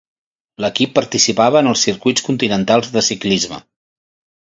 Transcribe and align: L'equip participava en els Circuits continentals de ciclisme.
L'equip 0.65 0.95
participava 0.95 1.63
en 1.63 1.71
els 1.73 1.85
Circuits 1.89 2.27
continentals 2.31 2.93
de 2.97 3.07
ciclisme. 3.13 3.65